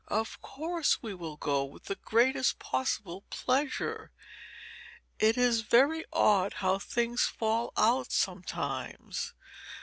"Of 0.07 0.41
course 0.41 1.03
we 1.03 1.13
will 1.13 1.37
go, 1.37 1.63
with 1.63 1.83
the 1.83 1.93
greatest 1.95 2.57
possible 2.57 3.21
pleasure. 3.29 4.09
It 5.19 5.37
is 5.37 5.61
very 5.61 6.05
odd 6.11 6.53
how 6.53 6.79
things 6.79 7.25
fall 7.25 7.71
out 7.77 8.11
sometimes. 8.11 9.35